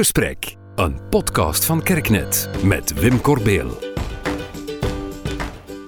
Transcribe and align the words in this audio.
Gesprek, 0.00 0.56
een 0.74 1.08
podcast 1.08 1.64
van 1.64 1.82
Kerknet 1.82 2.48
met 2.62 2.94
Wim 2.94 3.20
Corbeel. 3.20 3.78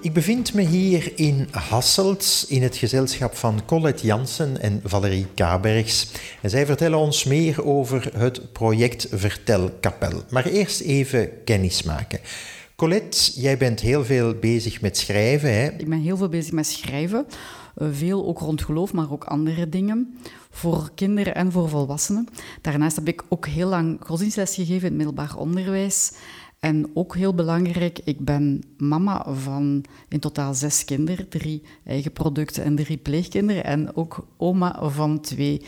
Ik 0.00 0.12
bevind 0.12 0.54
me 0.54 0.62
hier 0.62 1.12
in 1.18 1.48
Hasselt 1.50 2.44
in 2.48 2.62
het 2.62 2.76
gezelschap 2.76 3.34
van 3.34 3.64
Colette 3.66 4.06
Jansen 4.06 4.60
en 4.60 4.80
Valerie 4.84 5.26
Kabergs. 5.34 6.12
En 6.42 6.50
zij 6.50 6.66
vertellen 6.66 6.98
ons 6.98 7.24
meer 7.24 7.64
over 7.64 8.10
het 8.16 8.52
project 8.52 9.06
Vertelkapel. 9.10 10.22
Maar 10.30 10.46
eerst 10.46 10.80
even 10.80 11.44
kennis 11.44 11.82
maken. 11.82 12.20
Colette, 12.76 13.40
jij 13.40 13.58
bent 13.58 13.80
heel 13.80 14.04
veel 14.04 14.34
bezig 14.34 14.80
met 14.80 14.96
schrijven. 14.96 15.54
Hè? 15.54 15.68
Ik 15.68 15.88
ben 15.88 16.00
heel 16.00 16.16
veel 16.16 16.28
bezig 16.28 16.52
met 16.52 16.66
schrijven. 16.66 17.26
Veel 17.76 18.26
ook 18.26 18.38
rond 18.38 18.62
geloof, 18.62 18.92
maar 18.92 19.12
ook 19.12 19.24
andere 19.24 19.68
dingen. 19.68 20.18
Voor 20.50 20.90
kinderen 20.94 21.34
en 21.34 21.52
voor 21.52 21.68
volwassenen. 21.68 22.28
Daarnaast 22.60 22.96
heb 22.96 23.08
ik 23.08 23.22
ook 23.28 23.46
heel 23.46 23.68
lang 23.68 23.96
godsdienstles 24.00 24.54
gegeven 24.54 24.76
in 24.76 24.82
het 24.82 24.94
middelbaar 24.94 25.36
onderwijs. 25.36 26.12
En 26.60 26.90
ook 26.94 27.16
heel 27.16 27.34
belangrijk, 27.34 28.00
ik 28.04 28.24
ben 28.24 28.62
mama 28.76 29.26
van 29.34 29.84
in 30.08 30.20
totaal 30.20 30.54
zes 30.54 30.84
kinderen, 30.84 31.28
drie 31.28 31.62
eigen 31.84 32.12
producten 32.12 32.64
en 32.64 32.76
drie 32.76 32.96
pleegkinderen. 32.96 33.64
En 33.64 33.96
ook 33.96 34.26
oma 34.36 34.90
van 34.90 35.20
twee 35.20 35.62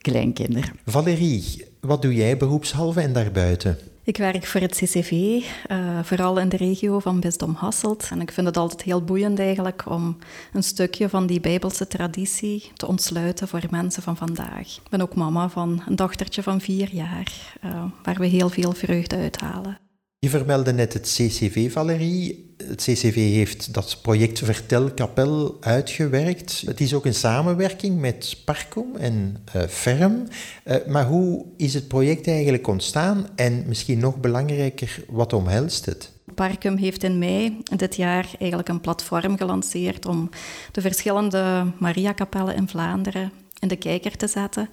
kleinkinderen. 0.00 0.72
Valerie, 0.84 1.64
wat 1.80 2.02
doe 2.02 2.14
jij 2.14 2.36
beroepshalve 2.36 3.00
en 3.00 3.12
daarbuiten? 3.12 3.78
Ik 4.06 4.16
werk 4.16 4.46
voor 4.46 4.60
het 4.60 4.74
CCV, 4.74 5.42
eh, 5.66 5.98
vooral 6.02 6.38
in 6.38 6.48
de 6.48 6.56
regio 6.56 6.98
van 6.98 7.20
Bisdom 7.20 7.54
Hasselt. 7.54 8.08
En 8.10 8.20
ik 8.20 8.32
vind 8.32 8.46
het 8.46 8.56
altijd 8.56 8.82
heel 8.82 9.04
boeiend 9.04 9.38
eigenlijk 9.38 9.82
om 9.86 10.18
een 10.52 10.62
stukje 10.62 11.08
van 11.08 11.26
die 11.26 11.40
Bijbelse 11.40 11.86
traditie 11.86 12.70
te 12.74 12.86
ontsluiten 12.86 13.48
voor 13.48 13.62
mensen 13.70 14.02
van 14.02 14.16
vandaag. 14.16 14.76
Ik 14.76 14.88
ben 14.90 15.00
ook 15.00 15.14
mama 15.14 15.48
van 15.48 15.82
een 15.86 15.96
dochtertje 15.96 16.42
van 16.42 16.60
vier 16.60 16.88
jaar, 16.92 17.32
uh, 17.64 17.84
waar 18.02 18.18
we 18.18 18.26
heel 18.26 18.48
veel 18.48 18.72
vreugde 18.72 19.16
uithalen. 19.16 19.78
Je 20.18 20.28
vermeldde 20.28 20.72
net 20.72 20.92
het 20.92 21.02
CCV, 21.02 21.72
Valerie. 21.72 22.45
Het 22.68 22.82
CCV 22.82 23.14
heeft 23.14 23.74
dat 23.74 23.98
project 24.02 24.38
Vertelkapel 24.38 25.56
uitgewerkt. 25.60 26.62
Het 26.66 26.80
is 26.80 26.94
ook 26.94 27.04
een 27.04 27.14
samenwerking 27.14 28.00
met 28.00 28.36
Parcom 28.44 28.96
en 28.96 29.36
uh, 29.56 29.62
Ferm. 29.62 30.22
Uh, 30.64 30.76
maar 30.86 31.06
hoe 31.06 31.44
is 31.56 31.74
het 31.74 31.88
project 31.88 32.28
eigenlijk 32.28 32.66
ontstaan? 32.66 33.26
En 33.34 33.64
misschien 33.66 33.98
nog 33.98 34.16
belangrijker, 34.16 35.04
wat 35.08 35.32
omhelst 35.32 35.84
het? 35.86 36.12
Parcum 36.34 36.76
heeft 36.76 37.02
in 37.02 37.18
mei 37.18 37.58
dit 37.76 37.96
jaar 37.96 38.28
eigenlijk 38.38 38.68
een 38.68 38.80
platform 38.80 39.36
gelanceerd 39.36 40.06
om 40.06 40.30
de 40.72 40.80
verschillende 40.80 41.72
Mariakapellen 41.78 42.56
in 42.56 42.68
Vlaanderen 42.68 43.32
in 43.66 43.76
de 43.76 43.88
kijker 43.88 44.16
te 44.16 44.26
zetten. 44.26 44.68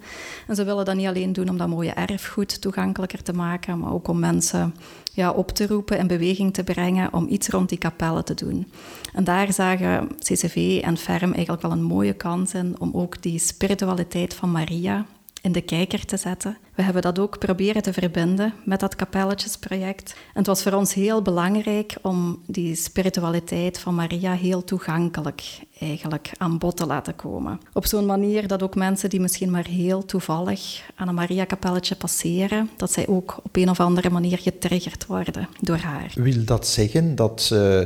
En 0.46 0.54
ze 0.54 0.64
willen 0.64 0.84
dat 0.84 0.96
niet 0.96 1.06
alleen 1.06 1.32
doen 1.32 1.48
om 1.48 1.56
dat 1.56 1.68
mooie 1.68 1.90
erfgoed 1.90 2.60
toegankelijker 2.60 3.22
te 3.22 3.32
maken, 3.32 3.78
maar 3.78 3.92
ook 3.92 4.08
om 4.08 4.18
mensen 4.18 4.74
ja, 5.12 5.30
op 5.30 5.50
te 5.50 5.66
roepen, 5.66 5.98
in 5.98 6.06
beweging 6.06 6.54
te 6.54 6.64
brengen 6.64 7.12
om 7.12 7.28
iets 7.28 7.48
rond 7.48 7.68
die 7.68 7.78
kapellen 7.78 8.24
te 8.24 8.34
doen. 8.34 8.72
En 9.12 9.24
daar 9.24 9.52
zagen 9.52 10.08
CCV 10.18 10.80
en 10.82 10.96
Ferm 10.96 11.32
eigenlijk 11.32 11.62
wel 11.62 11.72
een 11.72 11.82
mooie 11.82 12.12
kans 12.12 12.54
in 12.54 12.76
om 12.78 12.90
ook 12.92 13.22
die 13.22 13.38
spiritualiteit 13.38 14.34
van 14.34 14.50
Maria 14.52 15.06
in 15.44 15.52
de 15.52 15.60
kijker 15.60 16.04
te 16.04 16.16
zetten. 16.16 16.56
We 16.74 16.82
hebben 16.82 17.02
dat 17.02 17.18
ook 17.18 17.38
proberen 17.38 17.82
te 17.82 17.92
verbinden 17.92 18.54
met 18.64 18.80
dat 18.80 18.96
kapelletjesproject. 18.96 20.12
En 20.12 20.38
het 20.38 20.46
was 20.46 20.62
voor 20.62 20.72
ons 20.72 20.94
heel 20.94 21.22
belangrijk 21.22 21.96
om 22.02 22.42
die 22.46 22.74
spiritualiteit 22.74 23.78
van 23.78 23.94
Maria 23.94 24.32
heel 24.32 24.64
toegankelijk 24.64 25.42
eigenlijk 25.80 26.30
aan 26.36 26.58
bod 26.58 26.76
te 26.76 26.86
laten 26.86 27.16
komen. 27.16 27.60
Op 27.72 27.86
zo'n 27.86 28.06
manier 28.06 28.46
dat 28.46 28.62
ook 28.62 28.74
mensen 28.74 29.10
die 29.10 29.20
misschien 29.20 29.50
maar 29.50 29.66
heel 29.66 30.04
toevallig 30.04 30.90
aan 30.94 31.08
een 31.08 31.14
Maria-kapelletje 31.14 31.96
passeren, 31.96 32.70
dat 32.76 32.92
zij 32.92 33.06
ook 33.06 33.40
op 33.42 33.56
een 33.56 33.70
of 33.70 33.80
andere 33.80 34.10
manier 34.10 34.38
getriggerd 34.38 35.06
worden 35.06 35.48
door 35.60 35.76
haar. 35.76 36.12
Wil 36.14 36.44
dat 36.44 36.66
zeggen 36.66 37.14
dat 37.14 37.50
uh, 37.52 37.80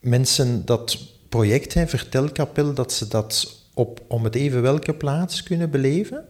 mensen 0.00 0.64
dat 0.64 0.98
project, 1.28 1.74
hè, 1.74 1.86
Vertelkapel, 1.86 2.74
dat 2.74 2.92
ze 2.92 3.08
dat 3.08 3.60
op 3.74 4.00
om 4.06 4.24
het 4.24 4.34
even 4.34 4.62
welke 4.62 4.94
plaats 4.94 5.42
kunnen 5.42 5.70
beleven? 5.70 6.24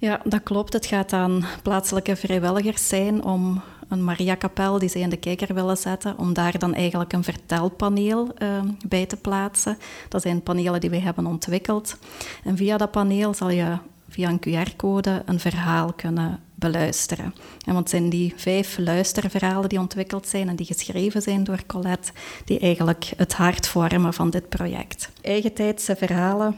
Ja, 0.00 0.20
dat 0.24 0.42
klopt. 0.42 0.72
Het 0.72 0.86
gaat 0.86 1.12
aan 1.12 1.44
plaatselijke 1.62 2.16
vrijwilligers 2.16 2.88
zijn 2.88 3.24
om 3.24 3.62
een 3.88 4.04
Mariakapel 4.04 4.78
die 4.78 4.88
ze 4.88 4.98
in 4.98 5.08
de 5.08 5.16
kijker 5.16 5.54
willen 5.54 5.76
zetten, 5.76 6.18
om 6.18 6.32
daar 6.32 6.58
dan 6.58 6.74
eigenlijk 6.74 7.12
een 7.12 7.24
vertelpaneel 7.24 8.28
uh, 8.38 8.60
bij 8.88 9.06
te 9.06 9.16
plaatsen. 9.16 9.78
Dat 10.08 10.22
zijn 10.22 10.42
panelen 10.42 10.80
die 10.80 10.90
wij 10.90 11.00
hebben 11.00 11.26
ontwikkeld. 11.26 11.96
En 12.44 12.56
via 12.56 12.76
dat 12.76 12.90
paneel 12.90 13.34
zal 13.34 13.50
je 13.50 13.76
via 14.08 14.28
een 14.28 14.40
QR-code 14.40 15.22
een 15.26 15.40
verhaal 15.40 15.92
kunnen 15.92 16.40
beluisteren. 16.54 17.34
En 17.64 17.72
want 17.72 17.78
het 17.78 17.90
zijn 17.90 18.08
die 18.08 18.32
vijf 18.36 18.78
luisterverhalen 18.78 19.68
die 19.68 19.78
ontwikkeld 19.78 20.28
zijn 20.28 20.48
en 20.48 20.56
die 20.56 20.66
geschreven 20.66 21.22
zijn 21.22 21.44
door 21.44 21.66
Colette, 21.66 22.12
die 22.44 22.58
eigenlijk 22.58 23.12
het 23.16 23.34
hart 23.34 23.68
vormen 23.68 24.14
van 24.14 24.30
dit 24.30 24.48
project. 24.48 25.10
Eigentijdse 25.20 25.96
verhalen 25.96 26.56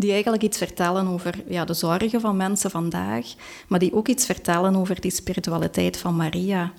die 0.00 0.12
eigenlijk 0.12 0.42
iets 0.42 0.58
vertellen 0.58 1.06
over 1.06 1.34
ja, 1.48 1.64
de 1.64 1.74
zorgen 1.74 2.20
van 2.20 2.36
mensen 2.36 2.70
vandaag, 2.70 3.26
maar 3.68 3.78
die 3.78 3.94
ook 3.94 4.08
iets 4.08 4.26
vertellen 4.26 4.76
over 4.76 5.00
die 5.00 5.10
spiritualiteit 5.10 5.96
van 5.96 6.16
Maria. 6.16 6.72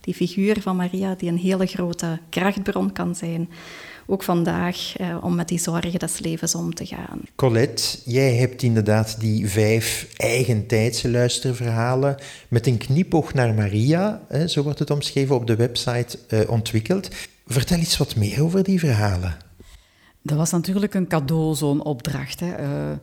Die 0.00 0.14
figuur 0.14 0.60
van 0.60 0.76
Maria 0.76 1.14
die 1.14 1.28
een 1.28 1.38
hele 1.38 1.66
grote 1.66 2.18
krachtbron 2.28 2.92
kan 2.92 3.14
zijn, 3.14 3.50
ook 4.06 4.22
vandaag, 4.22 4.96
eh, 4.96 5.16
om 5.20 5.34
met 5.34 5.48
die 5.48 5.58
zorgen 5.58 5.98
des 5.98 6.18
levens 6.18 6.54
om 6.54 6.74
te 6.74 6.86
gaan. 6.86 7.20
Colette, 7.34 7.98
jij 8.04 8.34
hebt 8.34 8.62
inderdaad 8.62 9.20
die 9.20 9.48
vijf 9.48 10.08
eigentijdse 10.16 11.10
luisterverhalen 11.10 12.16
met 12.48 12.66
een 12.66 12.78
knipoog 12.78 13.34
naar 13.34 13.54
Maria, 13.54 14.20
zo 14.46 14.62
wordt 14.62 14.78
het 14.78 14.90
omschreven 14.90 15.34
op 15.34 15.46
de 15.46 15.56
website, 15.56 16.18
eh, 16.28 16.50
ontwikkeld. 16.50 17.08
Vertel 17.46 17.78
iets 17.78 17.96
wat 17.96 18.16
meer 18.16 18.42
over 18.42 18.62
die 18.62 18.78
verhalen. 18.78 19.43
Dat 20.26 20.38
was 20.38 20.50
natuurlijk 20.50 20.94
een 20.94 21.08
cadeau, 21.08 21.54
zo'n 21.54 21.84
opdracht. 21.84 22.40
Hè. 22.40 22.62
Uh, 22.62 22.96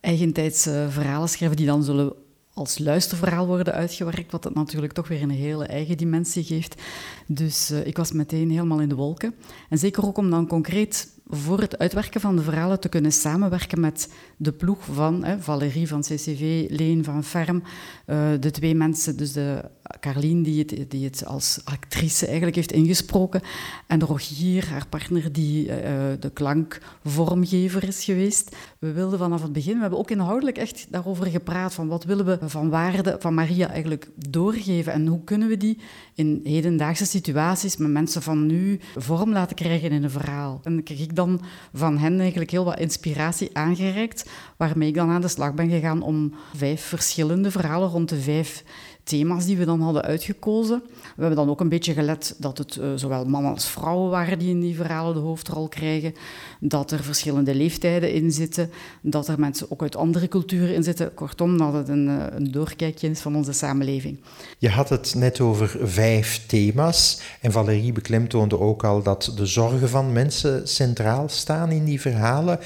eigentijds 0.00 0.62
verhalen 0.88 1.28
schrijven 1.28 1.56
die 1.56 1.66
dan 1.66 1.82
zullen 1.82 2.12
als 2.54 2.78
luisterverhaal 2.78 3.46
worden 3.46 3.74
uitgewerkt, 3.74 4.32
wat 4.32 4.44
het 4.44 4.54
natuurlijk 4.54 4.92
toch 4.92 5.08
weer 5.08 5.22
een 5.22 5.30
hele 5.30 5.66
eigen 5.66 5.96
dimensie 5.96 6.44
geeft. 6.44 6.82
Dus 7.26 7.70
uh, 7.70 7.86
ik 7.86 7.96
was 7.96 8.12
meteen 8.12 8.50
helemaal 8.50 8.80
in 8.80 8.88
de 8.88 8.94
wolken. 8.94 9.34
En 9.68 9.78
zeker 9.78 10.06
ook 10.06 10.16
om 10.16 10.30
dan 10.30 10.46
concreet 10.46 11.08
voor 11.26 11.60
het 11.60 11.78
uitwerken 11.78 12.20
van 12.20 12.36
de 12.36 12.42
verhalen 12.42 12.80
te 12.80 12.88
kunnen 12.88 13.12
samenwerken 13.12 13.80
met 13.80 14.08
de 14.36 14.52
ploeg 14.52 14.84
van 14.92 15.24
hè, 15.24 15.40
Valerie 15.40 15.88
van 15.88 16.00
CCV, 16.00 16.66
Leen 16.68 17.04
van 17.04 17.24
Ferm, 17.24 17.62
uh, 18.06 18.28
de 18.40 18.50
twee 18.50 18.74
mensen, 18.74 19.16
dus 19.16 19.32
de 19.32 19.70
Carlien 20.00 20.42
die 20.42 20.58
het, 20.58 20.90
die 20.90 21.04
het 21.04 21.26
als 21.26 21.60
actrice 21.64 22.26
eigenlijk 22.26 22.56
heeft 22.56 22.72
ingesproken 22.72 23.40
en 23.86 23.98
de 23.98 24.04
Rogier, 24.04 24.68
haar 24.68 24.86
partner, 24.88 25.32
die 25.32 25.66
uh, 25.66 25.74
de 26.20 26.30
klankvormgever 26.32 27.84
is 27.84 28.04
geweest. 28.04 28.56
We 28.78 28.92
wilden 28.92 29.18
vanaf 29.18 29.42
het 29.42 29.52
begin, 29.52 29.74
we 29.74 29.80
hebben 29.80 29.98
ook 29.98 30.10
inhoudelijk 30.10 30.58
echt 30.58 30.86
daarover 30.90 31.26
gepraat, 31.26 31.74
van 31.74 31.88
wat 31.88 32.04
willen 32.04 32.24
we 32.24 32.38
van 32.42 32.70
waarde 32.70 33.16
van 33.18 33.34
Maria 33.34 33.68
eigenlijk 33.68 34.08
doorgeven 34.28 34.92
en 34.92 35.06
hoe 35.06 35.24
kunnen 35.24 35.48
we 35.48 35.56
die 35.56 35.78
in 36.14 36.40
hedendaagse 36.44 37.06
situaties 37.06 37.76
met 37.76 37.90
mensen 37.90 38.22
van 38.22 38.46
nu 38.46 38.80
vorm 38.96 39.32
laten 39.32 39.56
krijgen 39.56 39.90
in 39.90 40.02
een 40.02 40.10
verhaal. 40.10 40.60
En 40.62 40.82
kreeg 40.82 41.00
ik 41.00 41.13
dan 41.14 41.40
van 41.72 41.98
hen 41.98 42.20
eigenlijk 42.20 42.50
heel 42.50 42.64
wat 42.64 42.78
inspiratie 42.78 43.50
aangereikt, 43.52 44.30
waarmee 44.56 44.88
ik 44.88 44.94
dan 44.94 45.10
aan 45.10 45.20
de 45.20 45.28
slag 45.28 45.54
ben 45.54 45.70
gegaan 45.70 46.02
om 46.02 46.34
vijf 46.56 46.84
verschillende 46.84 47.50
verhalen 47.50 47.88
rond 47.88 48.08
de 48.08 48.20
vijf 48.20 48.64
thema's 49.04 49.44
die 49.44 49.56
we 49.56 49.64
dan 49.64 49.80
hadden 49.80 50.02
uitgekozen. 50.02 50.82
We 50.86 51.20
hebben 51.20 51.36
dan 51.36 51.48
ook 51.50 51.60
een 51.60 51.68
beetje 51.68 51.92
gelet 51.92 52.34
dat 52.38 52.58
het 52.58 52.76
uh, 52.76 52.86
zowel 52.94 53.24
mannen 53.24 53.52
als 53.52 53.68
vrouwen 53.68 54.10
waren 54.10 54.38
die 54.38 54.50
in 54.50 54.60
die 54.60 54.76
verhalen 54.76 55.14
de 55.14 55.20
hoofdrol 55.20 55.68
krijgen, 55.68 56.14
dat 56.60 56.90
er 56.90 57.02
verschillende 57.02 57.54
leeftijden 57.54 58.12
in 58.12 58.32
zitten, 58.32 58.70
dat 59.00 59.28
er 59.28 59.38
mensen 59.38 59.70
ook 59.70 59.82
uit 59.82 59.96
andere 59.96 60.28
culturen 60.28 60.74
in 60.74 60.82
zitten. 60.82 61.14
Kortom, 61.14 61.58
dat 61.58 61.72
het 61.72 61.88
een, 61.88 62.08
uh, 62.08 62.24
een 62.30 62.52
doorkijkje 62.52 63.10
is 63.10 63.20
van 63.20 63.36
onze 63.36 63.52
samenleving. 63.52 64.20
Je 64.58 64.68
had 64.68 64.88
het 64.88 65.14
net 65.16 65.40
over 65.40 65.76
vijf 65.82 66.46
thema's 66.46 67.20
en 67.40 67.52
Valerie 67.52 67.92
beklemtoonde 67.92 68.60
ook 68.60 68.84
al 68.84 69.02
dat 69.02 69.32
de 69.36 69.46
zorgen 69.46 69.88
van 69.88 70.12
mensen 70.12 70.68
centraal 70.68 71.28
staan 71.28 71.70
in 71.70 71.84
die 71.84 72.00
verhalen. 72.00 72.58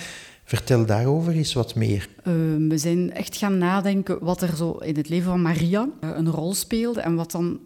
Vertel 0.48 0.86
daarover 0.86 1.32
eens 1.32 1.52
wat 1.52 1.74
meer. 1.74 2.08
Uh, 2.18 2.34
we 2.68 2.78
zijn 2.78 3.12
echt 3.12 3.36
gaan 3.36 3.58
nadenken 3.58 4.18
wat 4.20 4.42
er 4.42 4.56
zo 4.56 4.70
in 4.72 4.96
het 4.96 5.08
leven 5.08 5.30
van 5.30 5.42
Maria 5.42 5.88
uh, 6.00 6.10
een 6.14 6.30
rol 6.30 6.54
speelde 6.54 7.00
en 7.00 7.14
wat 7.14 7.30
dan 7.30 7.60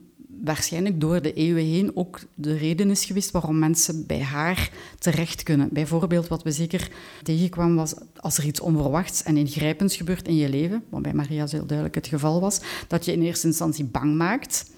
waarschijnlijk 0.44 1.00
door 1.00 1.22
de 1.22 1.32
eeuwen 1.32 1.64
heen 1.64 1.96
ook 1.96 2.20
de 2.34 2.56
reden 2.56 2.90
is 2.90 3.04
geweest 3.04 3.30
waarom 3.30 3.58
mensen 3.58 4.06
bij 4.06 4.22
haar 4.22 4.70
terecht 4.98 5.42
kunnen. 5.42 5.68
Bijvoorbeeld 5.72 6.28
wat 6.28 6.42
we 6.42 6.50
zeker 6.50 6.90
tegenkwamen 7.22 7.76
was 7.76 7.94
als 8.16 8.38
er 8.38 8.44
iets 8.44 8.60
onverwachts 8.60 9.22
en 9.22 9.36
ingrijpends 9.36 9.96
gebeurt 9.96 10.28
in 10.28 10.36
je 10.36 10.48
leven, 10.48 10.84
wat 10.88 11.02
bij 11.02 11.14
Maria 11.14 11.46
heel 11.50 11.66
duidelijk 11.66 11.94
het 11.94 12.06
geval 12.06 12.40
was, 12.40 12.60
dat 12.88 13.04
je 13.04 13.12
in 13.12 13.22
eerste 13.22 13.46
instantie 13.46 13.84
bang 13.84 14.16
maakt. 14.16 14.70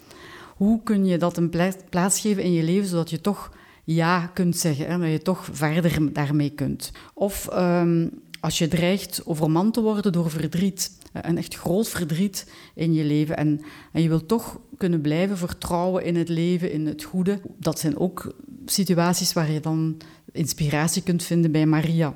Hoe 0.55 0.83
kun 0.83 1.05
je 1.05 1.17
dat 1.17 1.37
een 1.37 1.51
plaats 1.89 2.19
geven 2.19 2.43
in 2.43 2.53
je 2.53 2.63
leven 2.63 2.87
zodat 2.87 3.09
je 3.09 3.21
toch 3.21 3.51
ja 3.85 4.31
kunt 4.33 4.57
zeggen 4.57 4.87
en 4.87 4.99
dat 4.99 5.09
je 5.09 5.21
toch 5.21 5.47
verder 5.51 6.13
daarmee 6.13 6.49
kunt. 6.49 6.91
Of 7.13 7.49
um, 7.53 8.11
als 8.39 8.57
je 8.57 8.67
dreigt 8.67 9.21
overmand 9.25 9.73
te 9.73 9.81
worden 9.81 10.11
door 10.11 10.29
verdriet, 10.29 10.91
een 11.21 11.37
echt 11.37 11.55
groot 11.55 11.89
verdriet 11.89 12.51
in 12.73 12.93
je 12.93 13.03
leven. 13.03 13.37
En, 13.37 13.61
en 13.91 14.01
je 14.01 14.07
wilt 14.09 14.27
toch 14.27 14.59
kunnen 14.77 15.01
blijven 15.01 15.37
vertrouwen 15.37 16.03
in 16.03 16.15
het 16.15 16.29
leven, 16.29 16.71
in 16.71 16.87
het 16.87 17.03
goede. 17.03 17.39
Dat 17.59 17.79
zijn 17.79 17.97
ook 17.97 18.35
situaties 18.65 19.33
waar 19.33 19.51
je 19.51 19.59
dan 19.59 19.97
inspiratie 20.31 21.01
kunt 21.01 21.23
vinden 21.23 21.51
bij 21.51 21.65
Maria. 21.65 22.13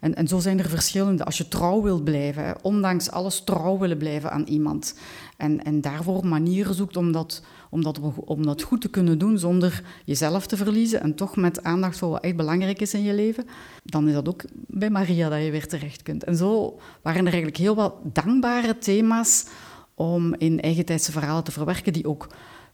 En, 0.00 0.14
en 0.14 0.28
zo 0.28 0.38
zijn 0.38 0.58
er 0.58 0.68
verschillende. 0.68 1.24
Als 1.24 1.38
je 1.38 1.48
trouw 1.48 1.82
wilt 1.82 2.04
blijven, 2.04 2.56
ondanks 2.62 3.10
alles 3.10 3.44
trouw 3.44 3.78
willen 3.78 3.98
blijven 3.98 4.30
aan 4.30 4.44
iemand. 4.44 4.94
En, 5.36 5.64
en 5.64 5.80
daarvoor 5.80 6.26
manieren 6.26 6.74
zoekt 6.74 6.96
om 6.96 7.12
dat, 7.12 7.42
om, 7.70 7.82
dat, 7.82 8.00
om 8.24 8.46
dat 8.46 8.62
goed 8.62 8.80
te 8.80 8.88
kunnen 8.88 9.18
doen 9.18 9.38
zonder 9.38 9.82
jezelf 10.04 10.46
te 10.46 10.56
verliezen. 10.56 11.00
En 11.00 11.14
toch 11.14 11.36
met 11.36 11.62
aandacht 11.62 11.98
voor 11.98 12.10
wat 12.10 12.22
echt 12.22 12.36
belangrijk 12.36 12.80
is 12.80 12.94
in 12.94 13.02
je 13.02 13.14
leven. 13.14 13.46
Dan 13.84 14.08
is 14.08 14.14
dat 14.14 14.28
ook 14.28 14.42
bij 14.52 14.90
Maria 14.90 15.28
dat 15.28 15.44
je 15.44 15.50
weer 15.50 15.68
terecht 15.68 16.02
kunt. 16.02 16.24
En 16.24 16.36
zo 16.36 16.78
waren 17.02 17.20
er 17.20 17.26
eigenlijk 17.26 17.56
heel 17.56 17.74
wat 17.74 17.94
dankbare 18.02 18.78
thema's 18.78 19.46
om 19.94 20.34
in 20.34 20.60
eigentijdse 20.60 21.12
verhalen 21.12 21.44
te 21.44 21.52
verwerken 21.52 21.92
die 21.92 22.08
ook 22.08 22.28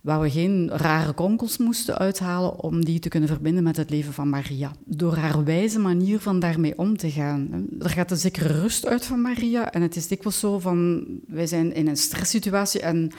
waar 0.06 0.20
we 0.20 0.30
geen 0.30 0.70
rare 0.72 1.14
kronkels 1.14 1.58
moesten 1.58 1.98
uithalen 1.98 2.60
om 2.60 2.84
die 2.84 2.98
te 2.98 3.08
kunnen 3.08 3.28
verbinden 3.28 3.62
met 3.62 3.76
het 3.76 3.90
leven 3.90 4.12
van 4.12 4.28
Maria. 4.28 4.72
Door 4.84 5.16
haar 5.16 5.44
wijze 5.44 5.78
manier 5.78 6.20
van 6.20 6.40
daarmee 6.40 6.78
om 6.78 6.96
te 6.96 7.10
gaan. 7.10 7.66
Er 7.80 7.90
gaat 7.90 8.10
een 8.10 8.16
zekere 8.16 8.60
rust 8.60 8.86
uit 8.86 9.04
van 9.04 9.20
Maria 9.20 9.72
en 9.72 9.82
het 9.82 9.96
is 9.96 10.08
dikwijls 10.08 10.38
zo 10.38 10.58
van, 10.58 11.06
wij 11.26 11.46
zijn 11.46 11.74
in 11.74 11.88
een 11.88 11.96
stresssituatie 11.96 12.80
en 12.80 13.10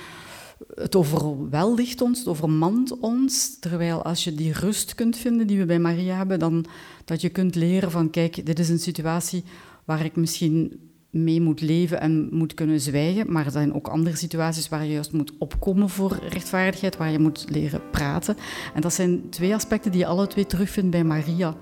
het 0.75 0.95
overweldigt 0.95 2.01
ons, 2.01 2.19
het 2.19 2.27
overmand 2.27 3.00
ons. 3.00 3.59
Terwijl 3.59 4.04
als 4.04 4.24
je 4.24 4.36
die 4.36 4.54
rust 4.54 4.95
kunt 4.95 5.18
vinden 5.18 5.48
die 5.48 5.57
we 5.57 5.65
bij 5.65 5.80
Maria 5.80 6.15
hebben, 6.15 6.39
dan 6.39 6.65
dat 7.06 7.21
je 7.21 7.30
kunt 7.30 7.56
leren 7.56 7.92
van, 7.92 8.09
kijk, 8.09 8.45
dit 8.45 8.59
is 8.59 8.69
een 8.69 8.80
situatie 8.80 9.44
waar 9.86 10.06
ik 10.06 10.15
misschien 10.15 10.80
mee 11.09 11.42
moet 11.42 11.62
leven 11.62 12.01
en 12.01 12.30
moet 12.31 12.54
kunnen 12.54 12.80
zwijgen. 12.80 13.31
Maar 13.31 13.45
er 13.45 13.51
zijn 13.51 13.74
ook 13.74 13.88
andere 13.88 14.15
situaties 14.15 14.69
waar 14.69 14.86
je 14.86 14.92
juist 14.92 15.12
moet 15.12 15.33
opkomen 15.38 15.89
voor 15.89 16.19
rechtvaardigheid, 16.30 16.98
waar 16.98 17.12
je 17.12 17.19
moet 17.19 17.45
leren 17.50 17.81
praten. 17.92 18.36
En 18.74 18.81
dat 18.81 18.94
zijn 18.94 19.30
twee 19.30 19.53
aspecten 19.53 19.92
die 19.92 20.00
je 20.00 20.07
alle 20.07 20.27
twee 20.27 20.45
terugvindt 20.45 20.92
bij 20.92 21.03
Maria. 21.03 21.56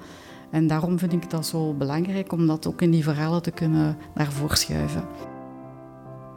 En 0.51 0.67
daarom 0.67 0.99
vind 0.99 1.13
ik 1.13 1.29
dat 1.29 1.45
zo 1.45 1.73
belangrijk 1.73 2.31
om 2.31 2.47
dat 2.47 2.67
ook 2.67 2.81
in 2.81 2.91
die 2.91 3.03
verhalen 3.03 3.41
te 3.41 3.51
kunnen 3.51 3.97
naar 4.13 4.31
voren 4.31 4.57
schuiven. 4.57 5.34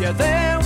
Yeah, 0.00 0.12
there 0.12 0.59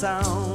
sound 0.00 0.49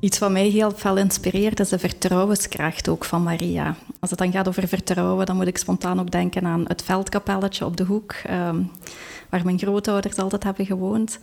Iets 0.00 0.18
wat 0.18 0.30
mij 0.30 0.48
heel 0.48 0.70
veel 0.70 0.96
inspireert 0.96 1.60
is 1.60 1.68
de 1.68 1.78
vertrouwenskracht 1.78 2.88
ook 2.88 3.04
van 3.04 3.22
Maria. 3.22 3.76
Als 4.00 4.10
het 4.10 4.18
dan 4.18 4.32
gaat 4.32 4.48
over 4.48 4.68
vertrouwen, 4.68 5.26
dan 5.26 5.36
moet 5.36 5.46
ik 5.46 5.58
spontaan 5.58 6.00
ook 6.00 6.10
denken 6.10 6.46
aan 6.46 6.64
het 6.66 6.82
veldkapelletje 6.82 7.64
op 7.64 7.76
de 7.76 7.84
hoek, 7.84 8.12
ehm, 8.12 8.62
waar 9.28 9.44
mijn 9.44 9.58
grootouders 9.58 10.16
altijd 10.16 10.44
hebben 10.44 10.66
gewoond. 10.66 11.18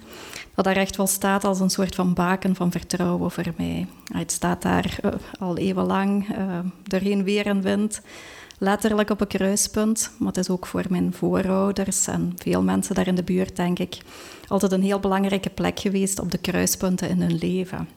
Dat 0.56 0.66
daar 0.66 0.76
echt 0.76 0.96
wel 0.96 1.08
staat 1.08 1.44
als 1.44 1.60
een 1.60 1.70
soort 1.70 1.96
van 1.96 2.14
baken 2.14 2.56
van 2.56 2.72
vertrouwen 2.72 3.32
voor 3.32 3.54
mij. 3.58 3.88
Het 4.14 4.32
staat 4.32 4.62
daar 4.62 4.98
uh, 5.06 5.12
al 5.40 5.58
eeuwenlang, 5.58 6.38
uh, 6.38 6.60
doorheen 6.84 7.24
weer 7.24 7.46
en 7.46 7.62
wind 7.62 8.02
letterlijk 8.58 9.10
op 9.10 9.22
een 9.22 9.28
kruispunt. 9.28 10.12
Maar 10.18 10.28
het 10.28 10.38
is 10.38 10.50
ook 10.50 10.66
voor 10.66 10.84
mijn 10.90 11.14
voorouders 11.14 12.08
en 12.08 12.34
veel 12.38 12.62
mensen 12.62 12.96
daar 12.96 13.08
in 13.08 13.16
de 13.16 13.24
buurt, 13.24 13.56
denk 13.56 13.80
ik, 13.80 13.98
altijd 14.48 14.72
een 14.72 14.84
heel 14.84 15.00
belangrijke 15.00 15.50
plek 15.50 15.80
geweest 15.80 16.20
op 16.20 16.32
de 16.32 16.38
kruispunten 16.38 17.10
in 17.10 17.22
hun 17.22 17.38
leven. 17.38 17.88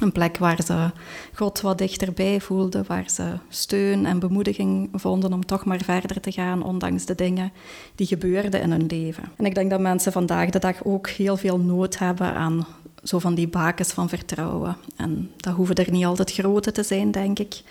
Een 0.00 0.12
plek 0.12 0.38
waar 0.38 0.62
ze 0.64 0.90
God 1.34 1.60
wat 1.60 1.78
dichterbij 1.78 2.40
voelden, 2.40 2.84
waar 2.86 3.10
ze 3.10 3.32
steun 3.48 4.06
en 4.06 4.18
bemoediging 4.18 4.88
vonden 4.92 5.32
om 5.32 5.46
toch 5.46 5.64
maar 5.64 5.80
verder 5.84 6.20
te 6.20 6.32
gaan, 6.32 6.62
ondanks 6.62 7.04
de 7.04 7.14
dingen 7.14 7.52
die 7.94 8.06
gebeurden 8.06 8.60
in 8.60 8.70
hun 8.70 8.86
leven. 8.86 9.24
En 9.36 9.44
ik 9.44 9.54
denk 9.54 9.70
dat 9.70 9.80
mensen 9.80 10.12
vandaag 10.12 10.50
de 10.50 10.58
dag 10.58 10.84
ook 10.84 11.08
heel 11.08 11.36
veel 11.36 11.58
nood 11.58 11.98
hebben 11.98 12.34
aan 12.34 12.66
zo 13.02 13.18
van 13.18 13.34
die 13.34 13.48
bakens 13.48 13.92
van 13.92 14.08
vertrouwen. 14.08 14.76
En 14.96 15.30
dat 15.36 15.54
hoeven 15.54 15.74
er 15.74 15.90
niet 15.90 16.04
altijd 16.04 16.32
grote 16.32 16.72
te 16.72 16.82
zijn, 16.82 17.10
denk 17.10 17.38
ik. 17.38 17.62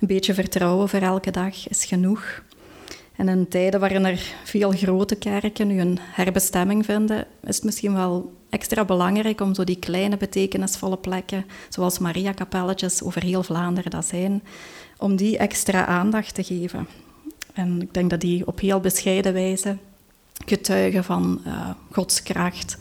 Een 0.00 0.06
beetje 0.06 0.34
vertrouwen 0.34 0.88
voor 0.88 1.00
elke 1.00 1.30
dag 1.30 1.68
is 1.68 1.84
genoeg. 1.84 2.42
En 3.16 3.28
in 3.28 3.48
tijden 3.48 3.80
waarin 3.80 4.04
er 4.04 4.34
veel 4.44 4.70
grote 4.70 5.14
kerken 5.14 5.66
nu 5.66 5.80
een 5.80 5.98
herbestemming 6.00 6.84
vinden, 6.84 7.26
is 7.42 7.54
het 7.54 7.64
misschien 7.64 7.94
wel 7.94 8.32
extra 8.50 8.84
belangrijk 8.84 9.40
om 9.40 9.54
zo 9.54 9.64
die 9.64 9.78
kleine 9.78 10.16
betekenisvolle 10.16 10.96
plekken, 10.96 11.44
zoals 11.68 11.98
Maria-kapelletjes 11.98 13.02
over 13.02 13.22
heel 13.22 13.42
Vlaanderen 13.42 13.90
dat 13.90 14.04
zijn, 14.04 14.42
om 14.98 15.16
die 15.16 15.38
extra 15.38 15.86
aandacht 15.86 16.34
te 16.34 16.42
geven. 16.44 16.86
En 17.52 17.82
ik 17.82 17.94
denk 17.94 18.10
dat 18.10 18.20
die 18.20 18.46
op 18.46 18.60
heel 18.60 18.80
bescheiden 18.80 19.32
wijze 19.32 19.76
getuigen 20.46 21.04
van 21.04 21.40
uh, 21.46 21.70
Gods 21.90 22.22
kracht. 22.22 22.78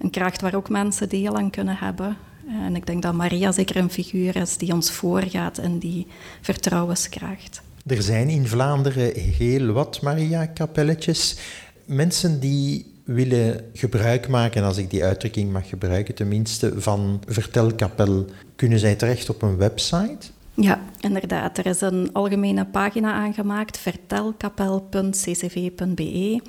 Een 0.00 0.10
kracht 0.10 0.40
waar 0.40 0.54
ook 0.54 0.68
mensen 0.68 1.08
deel 1.08 1.36
aan 1.36 1.50
kunnen 1.50 1.76
hebben. 1.76 2.16
En 2.48 2.76
ik 2.76 2.86
denk 2.86 3.02
dat 3.02 3.14
Maria 3.14 3.52
zeker 3.52 3.76
een 3.76 3.90
figuur 3.90 4.36
is 4.36 4.56
die 4.56 4.72
ons 4.72 4.90
voorgaat 4.90 5.58
in 5.58 5.78
die 5.78 6.06
vertrouwenskracht. 6.40 7.62
Er 7.90 8.02
zijn 8.02 8.28
in 8.28 8.46
Vlaanderen 8.46 9.14
heel 9.14 9.72
wat 9.72 10.02
Maria-kapelletjes. 10.02 11.36
Mensen 11.84 12.40
die 12.40 12.94
willen 13.04 13.60
gebruik 13.72 14.28
maken, 14.28 14.64
als 14.64 14.76
ik 14.76 14.90
die 14.90 15.04
uitdrukking 15.04 15.52
mag 15.52 15.68
gebruiken, 15.68 16.14
tenminste, 16.14 16.80
van 16.80 17.22
Vertelkapel, 17.26 18.24
kunnen 18.56 18.78
zij 18.78 18.94
terecht 18.94 19.30
op 19.30 19.42
een 19.42 19.56
website? 19.56 20.26
Ja, 20.54 20.80
inderdaad. 21.00 21.58
Er 21.58 21.66
is 21.66 21.80
een 21.80 22.10
algemene 22.12 22.66
pagina 22.66 23.12
aangemaakt, 23.12 23.78
vertelkapel.ccv.be. 23.78 26.40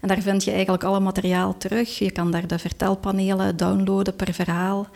En 0.00 0.08
daar 0.08 0.20
vind 0.20 0.44
je 0.44 0.50
eigenlijk 0.50 0.84
alle 0.84 1.00
materiaal 1.00 1.56
terug. 1.56 1.98
Je 1.98 2.10
kan 2.10 2.30
daar 2.30 2.46
de 2.46 2.58
vertelpanelen 2.58 3.56
downloaden 3.56 4.16
per 4.16 4.34
verhaal. 4.34 4.88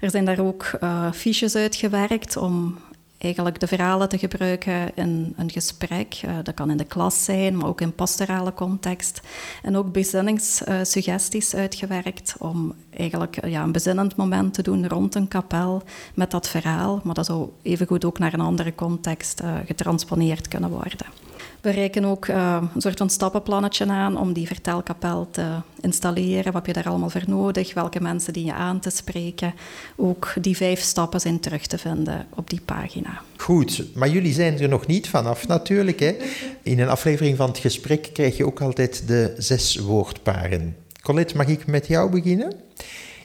Er 0.00 0.10
zijn 0.10 0.24
daar 0.24 0.38
ook 0.38 0.70
uh, 0.80 1.12
fiches 1.12 1.56
uitgewerkt 1.56 2.36
om 2.36 2.78
eigenlijk 3.24 3.60
de 3.60 3.66
verhalen 3.66 4.08
te 4.08 4.18
gebruiken 4.18 4.94
in 4.94 5.34
een 5.36 5.50
gesprek. 5.50 6.20
Uh, 6.24 6.36
dat 6.42 6.54
kan 6.54 6.70
in 6.70 6.76
de 6.76 6.84
klas 6.84 7.24
zijn, 7.24 7.56
maar 7.56 7.68
ook 7.68 7.80
in 7.80 7.94
pastorale 7.94 8.54
context. 8.54 9.20
En 9.62 9.76
ook 9.76 9.92
bezinningssuggesties 9.92 11.54
uitgewerkt 11.54 12.34
om 12.38 12.74
eigenlijk 12.90 13.46
ja, 13.46 13.62
een 13.62 13.72
bezinnend 13.72 14.16
moment 14.16 14.54
te 14.54 14.62
doen 14.62 14.88
rond 14.88 15.14
een 15.14 15.28
kapel 15.28 15.82
met 16.14 16.30
dat 16.30 16.48
verhaal. 16.48 17.00
Maar 17.04 17.14
dat 17.14 17.26
zou 17.26 17.48
evengoed 17.62 18.04
ook 18.04 18.18
naar 18.18 18.32
een 18.32 18.40
andere 18.40 18.74
context 18.74 19.42
uh, 19.42 19.54
getransponeerd 19.66 20.48
kunnen 20.48 20.70
worden. 20.70 21.23
We 21.64 21.70
reiken 21.70 22.04
ook 22.04 22.26
uh, 22.26 22.62
een 22.74 22.80
soort 22.80 22.98
van 22.98 23.10
stappenplannetje 23.10 23.86
aan 23.86 24.18
om 24.18 24.32
die 24.32 24.46
vertelkapel 24.46 25.28
te 25.30 25.46
installeren. 25.80 26.44
Wat 26.44 26.54
heb 26.54 26.66
je 26.66 26.72
daar 26.72 26.92
allemaal 26.92 27.10
voor 27.10 27.22
nodig? 27.26 27.74
Welke 27.74 28.00
mensen 28.00 28.32
die 28.32 28.44
je 28.44 28.52
aan 28.52 28.80
te 28.80 28.90
spreken? 28.90 29.54
Ook 29.96 30.34
die 30.40 30.56
vijf 30.56 30.80
stappen 30.80 31.20
zijn 31.20 31.40
terug 31.40 31.66
te 31.66 31.78
vinden 31.78 32.26
op 32.34 32.50
die 32.50 32.60
pagina. 32.64 33.22
Goed, 33.36 33.84
maar 33.94 34.08
jullie 34.08 34.32
zijn 34.32 34.60
er 34.60 34.68
nog 34.68 34.86
niet 34.86 35.08
vanaf 35.08 35.46
natuurlijk. 35.46 36.00
Hè? 36.00 36.16
In 36.62 36.78
een 36.78 36.88
aflevering 36.88 37.36
van 37.36 37.48
het 37.48 37.58
gesprek 37.58 38.10
krijg 38.12 38.36
je 38.36 38.46
ook 38.46 38.60
altijd 38.60 39.08
de 39.08 39.34
zes 39.36 39.76
woordparen. 39.76 40.76
Colette, 41.02 41.36
mag 41.36 41.46
ik 41.46 41.66
met 41.66 41.86
jou 41.86 42.10
beginnen? 42.10 42.54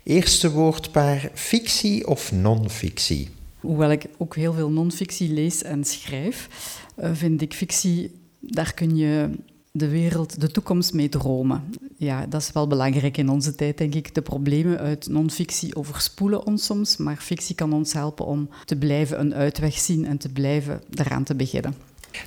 Eerste 0.03 0.51
woordpaar, 0.51 1.29
fictie 1.33 2.07
of 2.07 2.31
non-fictie? 2.31 3.29
Hoewel 3.59 3.91
ik 3.91 4.05
ook 4.17 4.35
heel 4.35 4.53
veel 4.53 4.69
non-fictie 4.69 5.33
lees 5.33 5.63
en 5.63 5.83
schrijf, 5.83 6.47
eh, 6.95 7.09
vind 7.13 7.41
ik 7.41 7.53
fictie 7.53 8.17
daar 8.39 8.73
kun 8.73 8.95
je 8.95 9.29
de 9.71 9.87
wereld, 9.87 10.41
de 10.41 10.51
toekomst 10.51 10.93
mee 10.93 11.09
dromen. 11.09 11.63
Ja, 11.97 12.25
dat 12.25 12.41
is 12.41 12.51
wel 12.51 12.67
belangrijk 12.67 13.17
in 13.17 13.29
onze 13.29 13.55
tijd, 13.55 13.77
denk 13.77 13.95
ik. 13.95 14.15
De 14.15 14.21
problemen 14.21 14.77
uit 14.77 15.07
non-fictie 15.07 15.75
overspoelen 15.75 16.45
ons 16.45 16.65
soms, 16.65 16.97
maar 16.97 17.17
fictie 17.17 17.55
kan 17.55 17.73
ons 17.73 17.93
helpen 17.93 18.25
om 18.25 18.49
te 18.65 18.75
blijven 18.75 19.19
een 19.19 19.33
uitweg 19.33 19.77
zien 19.77 20.05
en 20.05 20.17
te 20.17 20.29
blijven 20.29 20.81
eraan 20.93 21.23
te 21.23 21.35
beginnen. 21.35 21.73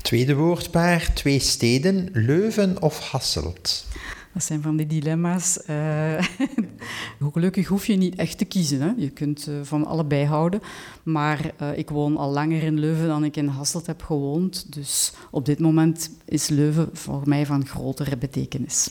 Tweede 0.02 0.34
woordpaar, 0.34 1.10
twee 1.14 1.38
steden, 1.38 2.08
Leuven 2.12 2.82
of 2.82 2.98
Hasselt? 2.98 3.86
Dat 4.32 4.42
zijn 4.42 4.62
van 4.62 4.76
die 4.76 4.86
dilemma's. 4.86 5.58
Uh, 5.70 6.22
gelukkig 7.32 7.66
hoef 7.66 7.86
je 7.86 7.96
niet 7.96 8.14
echt 8.14 8.38
te 8.38 8.44
kiezen. 8.44 8.80
Hè. 8.80 8.92
Je 8.96 9.10
kunt 9.10 9.46
uh, 9.48 9.54
van 9.62 9.86
allebei 9.86 10.24
houden. 10.24 10.60
Maar 11.02 11.50
uh, 11.62 11.78
ik 11.78 11.90
woon 11.90 12.16
al 12.16 12.30
langer 12.30 12.62
in 12.62 12.80
Leuven 12.80 13.06
dan 13.06 13.24
ik 13.24 13.36
in 13.36 13.46
Hasselt 13.46 13.86
heb 13.86 14.02
gewoond. 14.02 14.72
Dus 14.72 15.12
op 15.30 15.46
dit 15.46 15.58
moment 15.58 16.10
is 16.24 16.48
Leuven 16.48 16.88
voor 16.92 17.22
mij 17.24 17.46
van 17.46 17.66
grotere 17.66 18.16
betekenis. 18.16 18.90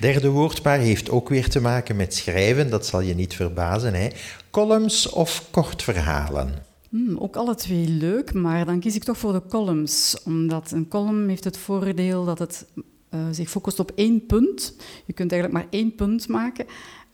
Derde 0.00 0.28
woordpaar 0.28 0.78
heeft 0.78 1.10
ook 1.10 1.28
weer 1.28 1.48
te 1.48 1.60
maken 1.60 1.96
met 1.96 2.14
schrijven. 2.14 2.70
Dat 2.70 2.86
zal 2.86 3.00
je 3.00 3.14
niet 3.14 3.34
verbazen. 3.34 3.94
Hè. 3.94 4.08
Columns 4.50 5.08
of 5.08 5.44
kortverhalen? 5.50 6.66
Hmm, 6.88 7.16
ook 7.18 7.36
alle 7.36 7.54
twee 7.54 7.88
leuk, 7.88 8.32
maar 8.32 8.64
dan 8.64 8.80
kies 8.80 8.94
ik 8.94 9.04
toch 9.04 9.18
voor 9.18 9.32
de 9.32 9.42
columns. 9.48 10.16
Omdat 10.24 10.70
een 10.70 10.88
column 10.88 11.28
heeft 11.28 11.44
het 11.44 11.58
voordeel 11.58 12.24
dat 12.24 12.38
het 12.38 12.66
uh, 13.14 13.20
zich 13.30 13.50
focust 13.50 13.80
op 13.80 13.92
één 13.94 14.26
punt. 14.26 14.76
Je 15.04 15.12
kunt 15.12 15.32
eigenlijk 15.32 15.62
maar 15.62 15.72
één 15.80 15.94
punt 15.94 16.28
maken. 16.28 16.66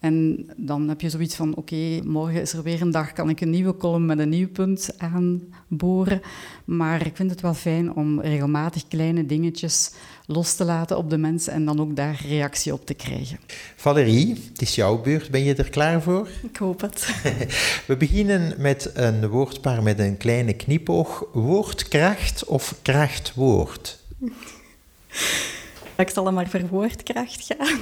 En 0.04 0.46
dan 0.56 0.88
heb 0.88 1.00
je 1.00 1.10
zoiets 1.10 1.34
van, 1.34 1.54
oké, 1.54 2.00
morgen 2.02 2.40
is 2.40 2.52
er 2.52 2.62
weer 2.62 2.80
een 2.80 2.90
dag, 2.90 3.12
kan 3.12 3.28
ik 3.28 3.40
een 3.40 3.50
nieuwe 3.50 3.76
column 3.76 4.06
met 4.06 4.18
een 4.18 4.28
nieuw 4.28 4.48
punt 4.48 4.94
aanboren. 4.98 6.20
Maar 6.64 7.06
ik 7.06 7.16
vind 7.16 7.30
het 7.30 7.40
wel 7.40 7.54
fijn 7.54 7.94
om 7.94 8.20
regelmatig 8.20 8.88
kleine 8.88 9.26
dingetjes 9.26 9.90
los 10.26 10.54
te 10.54 10.64
laten 10.64 10.96
op 10.96 11.10
de 11.10 11.18
mensen 11.18 11.52
en 11.52 11.64
dan 11.64 11.80
ook 11.80 11.96
daar 11.96 12.24
reactie 12.28 12.72
op 12.72 12.86
te 12.86 12.94
krijgen. 12.94 13.38
Valerie, 13.76 14.34
het 14.50 14.62
is 14.62 14.74
jouw 14.74 15.00
beurt. 15.00 15.30
Ben 15.30 15.44
je 15.44 15.54
er 15.54 15.70
klaar 15.70 16.02
voor? 16.02 16.28
Ik 16.50 16.56
hoop 16.56 16.80
het. 16.80 17.22
We 17.86 17.96
beginnen 17.96 18.54
met 18.58 18.90
een 18.94 19.28
woordpaar 19.28 19.82
met 19.82 19.98
een 19.98 20.16
kleine 20.16 20.52
knipoog. 20.52 21.24
Woordkracht 21.32 22.44
of 22.44 22.78
krachtwoord? 22.82 24.02
Ik 25.96 26.10
zal 26.10 26.26
er 26.26 26.32
maar 26.32 26.48
voor 26.48 26.66
woordkracht 26.68 27.52
gaan. 27.56 27.80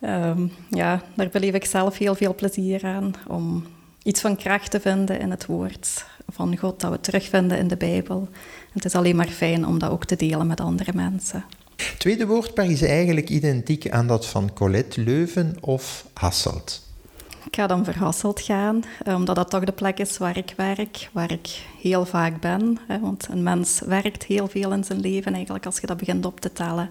um, 0.38 0.52
ja, 0.70 1.02
daar 1.14 1.28
beleef 1.28 1.54
ik 1.54 1.64
zelf 1.64 1.98
heel 1.98 2.14
veel 2.14 2.34
plezier 2.34 2.84
aan 2.84 3.14
om 3.26 3.66
iets 4.02 4.20
van 4.20 4.36
kracht 4.36 4.70
te 4.70 4.80
vinden 4.80 5.20
in 5.20 5.30
het 5.30 5.46
woord 5.46 6.04
van 6.28 6.56
God 6.56 6.80
dat 6.80 6.90
we 6.90 7.00
terugvinden 7.00 7.58
in 7.58 7.68
de 7.68 7.76
Bijbel. 7.76 8.28
het 8.72 8.84
is 8.84 8.94
alleen 8.94 9.16
maar 9.16 9.28
fijn 9.28 9.66
om 9.66 9.78
dat 9.78 9.90
ook 9.90 10.04
te 10.04 10.16
delen 10.16 10.46
met 10.46 10.60
andere 10.60 10.92
mensen. 10.94 11.44
Het 11.76 11.98
tweede 11.98 12.26
woordpaar 12.26 12.70
is 12.70 12.82
eigenlijk 12.82 13.28
identiek 13.28 13.90
aan 13.90 14.06
dat 14.06 14.26
van 14.26 14.52
Colette 14.52 15.00
Leuven 15.00 15.56
of 15.60 16.06
Hasselt. 16.14 16.83
Ik 17.46 17.56
ga 17.56 17.66
dan 17.66 17.84
verhasseld 17.84 18.40
gaan, 18.40 18.82
eh, 19.04 19.14
omdat 19.14 19.36
dat 19.36 19.50
toch 19.50 19.64
de 19.64 19.72
plek 19.72 19.98
is 19.98 20.18
waar 20.18 20.36
ik 20.36 20.54
werk, 20.56 21.10
waar 21.12 21.32
ik 21.32 21.62
heel 21.80 22.04
vaak 22.06 22.40
ben. 22.40 22.78
Want 23.00 23.26
een 23.30 23.42
mens 23.42 23.80
werkt 23.86 24.24
heel 24.24 24.48
veel 24.48 24.72
in 24.72 24.84
zijn 24.84 25.00
leven 25.00 25.34
eigenlijk 25.34 25.66
als 25.66 25.80
je 25.80 25.86
dat 25.86 25.96
begint 25.96 26.26
op 26.26 26.40
te 26.40 26.52
tellen. 26.52 26.88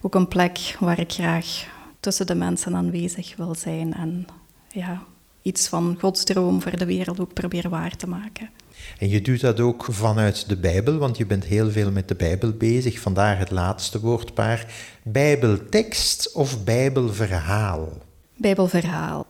Ook 0.00 0.14
een 0.14 0.28
plek 0.28 0.76
waar 0.80 0.98
ik 0.98 1.12
graag 1.12 1.66
tussen 2.00 2.26
de 2.26 2.34
mensen 2.34 2.74
aanwezig 2.74 3.36
wil 3.36 3.54
zijn 3.54 3.94
en 3.94 4.26
ja, 4.68 5.02
iets 5.42 5.68
van 5.68 5.96
Gods 6.00 6.24
droom 6.24 6.62
voor 6.62 6.76
de 6.76 6.86
wereld 6.86 7.20
ook 7.20 7.32
proberen 7.32 7.70
waar 7.70 7.96
te 7.96 8.08
maken. 8.08 8.50
En 8.98 9.08
je 9.08 9.20
doet 9.20 9.40
dat 9.40 9.60
ook 9.60 9.86
vanuit 9.90 10.48
de 10.48 10.56
Bijbel, 10.56 10.98
want 10.98 11.16
je 11.16 11.26
bent 11.26 11.44
heel 11.44 11.70
veel 11.70 11.90
met 11.90 12.08
de 12.08 12.14
Bijbel 12.14 12.52
bezig. 12.52 13.00
Vandaar 13.00 13.38
het 13.38 13.50
laatste 13.50 14.00
woordpaar. 14.00 14.66
Bijbeltekst 15.02 16.32
of 16.32 16.64
Bijbelverhaal? 16.64 17.88
Bijbelverhaal 18.36 19.26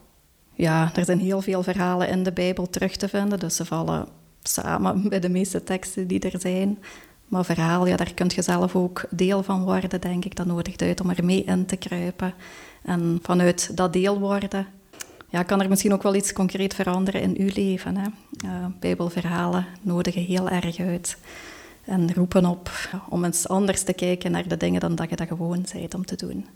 ja, 0.58 0.90
er 0.94 1.04
zijn 1.04 1.20
heel 1.20 1.42
veel 1.42 1.62
verhalen 1.62 2.08
in 2.08 2.22
de 2.22 2.32
Bijbel 2.32 2.70
terug 2.70 2.96
te 2.96 3.08
vinden, 3.08 3.38
dus 3.38 3.56
ze 3.56 3.64
vallen 3.64 4.08
samen 4.42 5.02
bij 5.08 5.20
de 5.20 5.28
meeste 5.28 5.64
teksten 5.64 6.06
die 6.06 6.20
er 6.20 6.40
zijn. 6.40 6.78
Maar 7.28 7.44
verhaal, 7.44 7.86
ja, 7.86 7.96
daar 7.96 8.14
kunt 8.14 8.34
je 8.34 8.42
zelf 8.42 8.76
ook 8.76 9.04
deel 9.10 9.42
van 9.42 9.64
worden, 9.64 10.00
denk 10.00 10.24
ik. 10.24 10.36
Dat 10.36 10.46
nodigt 10.46 10.82
uit 10.82 11.00
om 11.00 11.10
er 11.10 11.24
mee 11.24 11.44
in 11.44 11.66
te 11.66 11.76
kruipen. 11.76 12.34
En 12.82 13.18
vanuit 13.22 13.76
dat 13.76 13.92
deel 13.92 14.18
worden 14.18 14.66
ja, 15.30 15.42
kan 15.42 15.62
er 15.62 15.68
misschien 15.68 15.92
ook 15.92 16.02
wel 16.02 16.14
iets 16.14 16.32
concreet 16.32 16.74
veranderen 16.74 17.20
in 17.20 17.34
uw 17.38 17.50
leven. 17.54 18.14
Bijbelverhalen 18.80 19.66
nodigen 19.82 20.22
heel 20.22 20.48
erg 20.48 20.78
uit 20.78 21.18
en 21.84 22.14
roepen 22.14 22.46
op 22.46 22.70
om 23.08 23.24
eens 23.24 23.48
anders 23.48 23.82
te 23.82 23.92
kijken 23.92 24.30
naar 24.30 24.48
de 24.48 24.56
dingen 24.56 24.80
dan 24.80 24.94
dat 24.94 25.10
je 25.10 25.16
dat 25.16 25.28
gewoon 25.28 25.64
bent 25.72 25.94
om 25.94 26.04
te 26.04 26.16
doen. 26.16 26.46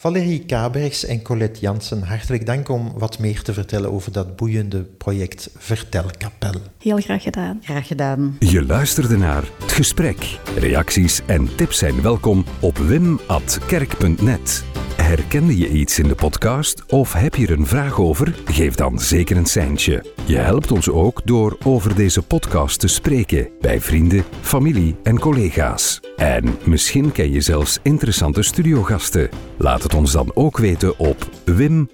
Valerie 0.00 0.44
Kabergs 0.44 1.04
en 1.04 1.22
Colette 1.22 1.60
Jansen, 1.60 2.02
hartelijk 2.02 2.46
dank 2.46 2.68
om 2.68 2.92
wat 2.96 3.18
meer 3.18 3.42
te 3.42 3.52
vertellen 3.52 3.92
over 3.92 4.12
dat 4.12 4.36
boeiende 4.36 4.82
project 4.82 5.50
Vertelkapel. 5.56 6.60
Heel 6.78 7.00
graag 7.00 7.22
gedaan. 7.22 7.60
Graag 7.62 7.86
gedaan. 7.86 8.36
Je 8.38 8.66
luisterde 8.66 9.16
naar 9.16 9.44
Het 9.60 9.72
Gesprek. 9.72 10.38
Reacties 10.56 11.20
en 11.26 11.56
tips 11.56 11.78
zijn 11.78 12.02
welkom 12.02 12.44
op 12.60 12.78
wim.kerk.net. 12.78 14.64
Herkende 15.02 15.58
je 15.58 15.68
iets 15.68 15.98
in 15.98 16.08
de 16.08 16.14
podcast 16.14 16.84
of 16.86 17.12
heb 17.12 17.34
je 17.34 17.46
er 17.46 17.58
een 17.58 17.66
vraag 17.66 18.00
over? 18.00 18.34
Geef 18.44 18.74
dan 18.74 18.98
zeker 18.98 19.36
een 19.36 19.46
seintje. 19.46 20.04
Je 20.24 20.36
helpt 20.36 20.70
ons 20.70 20.90
ook 20.90 21.20
door 21.24 21.58
over 21.64 21.94
deze 21.94 22.22
podcast 22.22 22.80
te 22.80 22.88
spreken 22.88 23.48
bij 23.60 23.80
vrienden, 23.80 24.24
familie 24.40 24.96
en 25.02 25.18
collega's. 25.18 26.00
En 26.16 26.58
misschien 26.64 27.12
ken 27.12 27.32
je 27.32 27.40
zelfs 27.40 27.78
interessante 27.82 28.42
studiogasten. 28.42 29.28
Laat 29.56 29.82
het 29.82 29.94
ons 29.94 30.12
dan 30.12 30.30
ook 30.34 30.58
weten 30.58 30.98
op 30.98 31.28
wim.kerk.net. 31.44 31.86